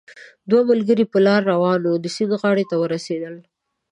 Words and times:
دوه 0.49 0.61
ملګري 0.71 1.05
په 1.11 1.17
لاره 1.25 1.47
روان 1.51 1.81
وو، 1.83 1.95
د 2.03 2.05
سیند 2.15 2.33
غاړې 2.41 2.65
ته 2.69 2.75
ورسېدل 2.81 3.35